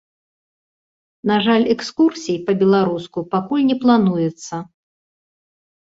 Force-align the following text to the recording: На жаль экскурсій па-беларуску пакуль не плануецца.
На 1.31 1.35
жаль 1.49 1.65
экскурсій 1.75 2.41
па-беларуску 2.49 3.19
пакуль 3.35 3.67
не 3.71 3.77
плануецца. 3.85 4.55